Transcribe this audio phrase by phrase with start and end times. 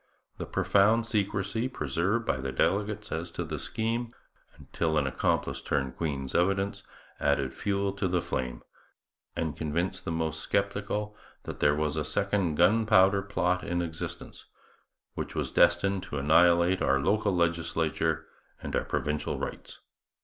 [0.39, 4.11] The profound secrecy preserved by the delegates as to the scheme,
[4.57, 6.81] until an accomplice turned Queen's evidence,
[7.19, 8.63] added fuel to the flame,
[9.35, 14.45] and convinced the most sceptical that there was a second Gunpowder Plot in existence,
[15.13, 18.25] which was destined to annihilate our local legislature
[18.59, 19.81] and our provincial rights.